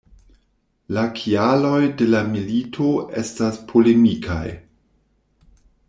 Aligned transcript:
La 0.95 1.01
kialoj 1.19 1.81
de 1.99 2.07
la 2.15 2.23
milito 2.31 2.89
estas 3.25 3.61
polemikaj. 3.73 4.43